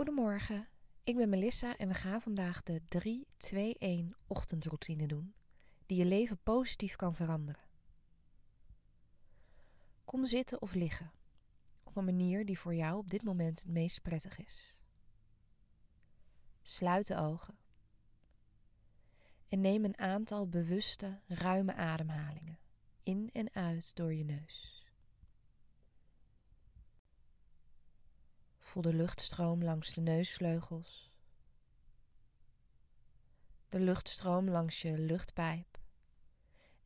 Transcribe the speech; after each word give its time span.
Goedemorgen, 0.00 0.68
ik 1.04 1.16
ben 1.16 1.28
Melissa 1.28 1.76
en 1.76 1.88
we 1.88 1.94
gaan 1.94 2.20
vandaag 2.20 2.62
de 2.62 2.80
3-2-1 4.12 4.16
ochtendroutine 4.26 5.06
doen, 5.06 5.34
die 5.86 5.98
je 5.98 6.04
leven 6.04 6.38
positief 6.42 6.96
kan 6.96 7.14
veranderen. 7.14 7.62
Kom 10.04 10.24
zitten 10.24 10.62
of 10.62 10.74
liggen, 10.74 11.12
op 11.84 11.96
een 11.96 12.04
manier 12.04 12.44
die 12.44 12.58
voor 12.58 12.74
jou 12.74 12.98
op 12.98 13.10
dit 13.10 13.22
moment 13.22 13.58
het 13.58 13.68
meest 13.68 14.02
prettig 14.02 14.38
is. 14.38 14.74
Sluit 16.62 17.06
de 17.06 17.16
ogen 17.16 17.58
en 19.48 19.60
neem 19.60 19.84
een 19.84 19.98
aantal 19.98 20.48
bewuste, 20.48 21.20
ruime 21.26 21.74
ademhalingen 21.74 22.58
in 23.02 23.30
en 23.32 23.52
uit 23.52 23.96
door 23.96 24.14
je 24.14 24.24
neus. 24.24 24.79
Voel 28.70 28.82
de 28.82 28.94
luchtstroom 28.94 29.64
langs 29.64 29.94
de 29.94 30.00
neusvleugels. 30.00 31.10
De 33.68 33.80
luchtstroom 33.80 34.50
langs 34.50 34.82
je 34.82 34.98
luchtpijp. 34.98 35.78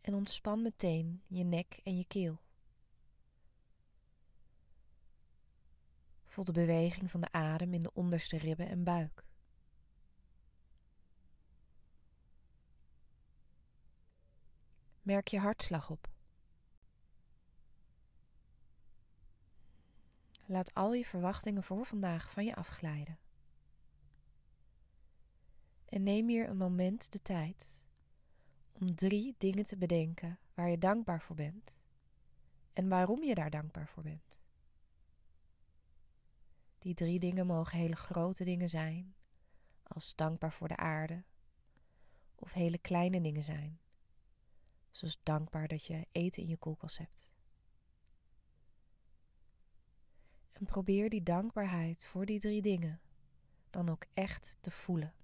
En 0.00 0.14
ontspan 0.14 0.62
meteen 0.62 1.22
je 1.26 1.44
nek 1.44 1.80
en 1.82 1.96
je 1.96 2.04
keel. 2.04 2.40
Voel 6.24 6.44
de 6.44 6.52
beweging 6.52 7.10
van 7.10 7.20
de 7.20 7.32
adem 7.32 7.74
in 7.74 7.82
de 7.82 7.94
onderste 7.94 8.38
ribben 8.38 8.68
en 8.68 8.84
buik. 8.84 9.24
Merk 15.02 15.28
je 15.28 15.38
hartslag 15.38 15.90
op. 15.90 16.13
Laat 20.46 20.74
al 20.74 20.94
je 20.94 21.04
verwachtingen 21.04 21.62
voor 21.62 21.86
vandaag 21.86 22.30
van 22.30 22.44
je 22.44 22.54
afglijden. 22.54 23.18
En 25.84 26.02
neem 26.02 26.28
hier 26.28 26.48
een 26.48 26.56
moment 26.56 27.12
de 27.12 27.22
tijd 27.22 27.84
om 28.72 28.94
drie 28.94 29.34
dingen 29.38 29.64
te 29.64 29.76
bedenken 29.76 30.38
waar 30.54 30.70
je 30.70 30.78
dankbaar 30.78 31.22
voor 31.22 31.36
bent 31.36 31.78
en 32.72 32.88
waarom 32.88 33.22
je 33.22 33.34
daar 33.34 33.50
dankbaar 33.50 33.88
voor 33.88 34.02
bent. 34.02 34.40
Die 36.78 36.94
drie 36.94 37.18
dingen 37.18 37.46
mogen 37.46 37.78
hele 37.78 37.96
grote 37.96 38.44
dingen 38.44 38.68
zijn, 38.70 39.14
als 39.82 40.14
dankbaar 40.14 40.52
voor 40.52 40.68
de 40.68 40.76
aarde, 40.76 41.24
of 42.34 42.52
hele 42.52 42.78
kleine 42.78 43.20
dingen 43.20 43.44
zijn, 43.44 43.80
zoals 44.90 45.20
dankbaar 45.22 45.68
dat 45.68 45.86
je 45.86 46.06
eten 46.12 46.42
in 46.42 46.48
je 46.48 46.56
koelkast 46.56 46.98
hebt. 46.98 47.33
En 50.54 50.64
probeer 50.64 51.10
die 51.10 51.22
dankbaarheid 51.22 52.06
voor 52.06 52.26
die 52.26 52.40
drie 52.40 52.62
dingen 52.62 53.00
dan 53.70 53.90
ook 53.90 54.04
echt 54.14 54.56
te 54.60 54.70
voelen. 54.70 55.14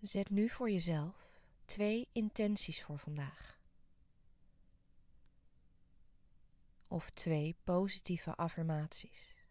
Zet 0.00 0.30
nu 0.30 0.48
voor 0.48 0.70
jezelf 0.70 1.40
twee 1.64 2.08
intenties 2.12 2.82
voor 2.82 2.98
vandaag. 2.98 3.61
Of 6.92 7.10
twee 7.10 7.56
positieve 7.64 8.36
affirmaties. 8.36 9.46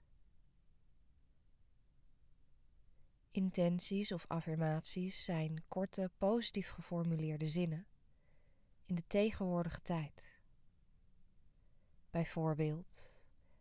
Intenties 3.32 4.12
of 4.12 4.26
affirmaties 4.28 5.24
zijn 5.24 5.64
korte, 5.68 6.12
positief 6.18 6.70
geformuleerde 6.70 7.48
zinnen 7.48 7.88
in 8.86 8.96
de 8.96 9.08
tegenwoordige 9.08 9.82
tijd. 9.82 10.40
Bijvoorbeeld, 12.10 13.20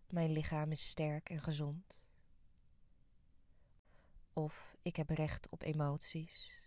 mijn 0.09 0.31
lichaam 0.31 0.71
is 0.71 0.89
sterk 0.89 1.31
en 1.31 1.43
gezond. 1.43 2.07
Of 4.33 4.77
ik 4.83 4.97
heb 4.97 5.11
recht 5.11 5.49
op 5.49 5.63
emoties. 5.63 6.63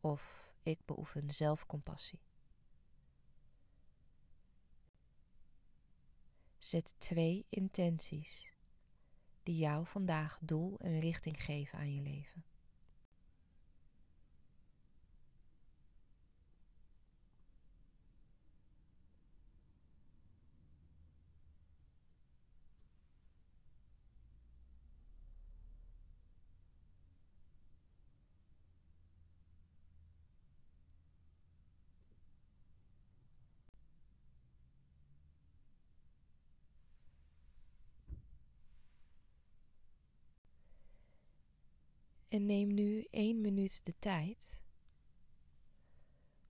Of 0.00 0.54
ik 0.62 0.84
beoefen 0.84 1.30
zelfcompassie. 1.30 2.27
Zet 6.68 6.94
twee 6.98 7.46
intenties 7.48 8.52
die 9.42 9.56
jou 9.56 9.86
vandaag 9.86 10.38
doel 10.40 10.78
en 10.78 11.00
richting 11.00 11.44
geven 11.44 11.78
aan 11.78 11.94
je 11.94 12.02
leven. 12.02 12.44
En 42.28 42.46
neem 42.46 42.74
nu 42.74 43.06
één 43.10 43.40
minuut 43.40 43.84
de 43.84 43.94
tijd 43.98 44.60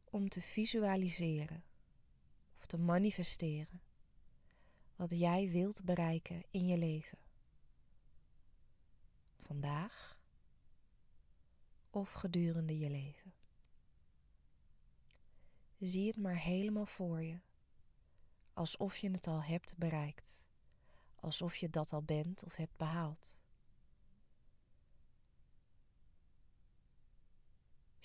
om 0.04 0.28
te 0.28 0.42
visualiseren 0.42 1.64
of 2.58 2.66
te 2.66 2.78
manifesteren 2.78 3.82
wat 4.96 5.10
jij 5.10 5.50
wilt 5.50 5.84
bereiken 5.84 6.42
in 6.50 6.66
je 6.66 6.76
leven. 6.76 7.18
Vandaag 9.40 10.18
of 11.90 12.12
gedurende 12.12 12.78
je 12.78 12.90
leven. 12.90 13.32
Zie 15.78 16.06
het 16.06 16.16
maar 16.16 16.38
helemaal 16.38 16.86
voor 16.86 17.22
je, 17.22 17.40
alsof 18.52 18.96
je 18.96 19.10
het 19.10 19.26
al 19.26 19.42
hebt 19.42 19.76
bereikt, 19.76 20.42
alsof 21.14 21.56
je 21.56 21.70
dat 21.70 21.92
al 21.92 22.02
bent 22.02 22.44
of 22.44 22.56
hebt 22.56 22.76
behaald. 22.76 23.36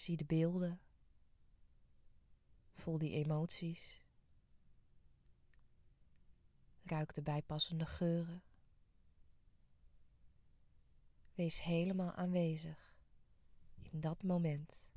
Zie 0.03 0.18
de 0.18 0.25
beelden. 0.25 0.81
Voel 2.75 2.97
die 2.97 3.12
emoties. 3.12 4.02
Ruik 6.84 7.14
de 7.14 7.22
bijpassende 7.22 7.86
geuren. 7.86 8.44
Wees 11.34 11.62
helemaal 11.62 12.12
aanwezig 12.12 12.96
in 13.91 14.00
dat 14.00 14.24
moment. 14.24 14.88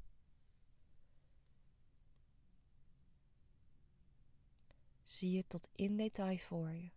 Zie 5.03 5.31
je 5.31 5.47
tot 5.47 5.69
in 5.75 5.97
detail 5.97 6.38
voor 6.38 6.71
je. 6.71 6.95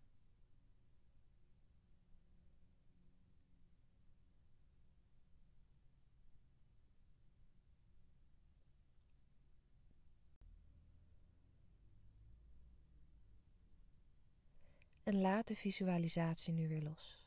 En 15.09 15.21
laat 15.21 15.47
de 15.47 15.55
visualisatie 15.55 16.53
nu 16.53 16.67
weer 16.67 16.81
los. 16.81 17.25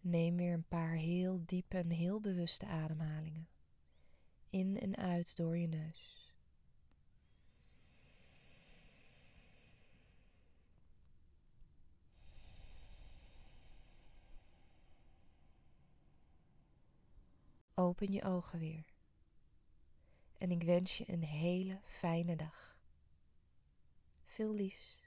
Neem 0.00 0.36
weer 0.36 0.52
een 0.52 0.68
paar 0.68 0.94
heel 0.94 1.42
diepe 1.46 1.76
en 1.76 1.90
heel 1.90 2.20
bewuste 2.20 2.66
ademhalingen. 2.66 3.48
In 4.50 4.80
en 4.80 4.96
uit 4.96 5.36
door 5.36 5.56
je 5.56 5.66
neus. 5.66 6.32
Open 17.74 18.12
je 18.12 18.22
ogen 18.22 18.58
weer. 18.58 18.84
En 20.38 20.50
ik 20.50 20.62
wens 20.62 20.98
je 20.98 21.12
een 21.12 21.24
hele 21.24 21.80
fijne 21.84 22.36
dag. 22.36 22.76
Veel 24.24 24.54
liefs. 24.54 25.03